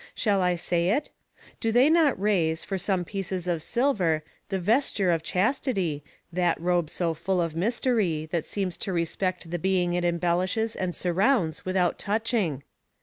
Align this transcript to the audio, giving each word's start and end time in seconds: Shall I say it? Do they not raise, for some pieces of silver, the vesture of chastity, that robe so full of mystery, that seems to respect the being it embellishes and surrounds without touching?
Shall 0.15 0.41
I 0.41 0.55
say 0.55 0.89
it? 0.89 1.11
Do 1.59 1.71
they 1.71 1.87
not 1.87 2.19
raise, 2.19 2.63
for 2.63 2.79
some 2.79 3.05
pieces 3.05 3.47
of 3.47 3.61
silver, 3.61 4.23
the 4.49 4.57
vesture 4.57 5.11
of 5.11 5.21
chastity, 5.21 6.03
that 6.33 6.59
robe 6.59 6.89
so 6.89 7.13
full 7.13 7.39
of 7.39 7.55
mystery, 7.55 8.25
that 8.31 8.47
seems 8.47 8.77
to 8.77 8.93
respect 8.93 9.51
the 9.51 9.59
being 9.59 9.93
it 9.93 10.03
embellishes 10.03 10.75
and 10.75 10.95
surrounds 10.95 11.65
without 11.65 11.99
touching? 11.99 12.63